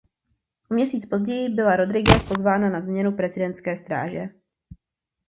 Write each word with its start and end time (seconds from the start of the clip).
O 0.71 0.73
měsíc 0.73 1.05
později 1.05 1.49
byla 1.49 1.75
Rodriguez 1.75 2.23
pozvána 2.23 2.69
na 2.69 2.81
změnu 2.81 3.11
prezidentské 3.11 3.77
stráže. 3.77 4.29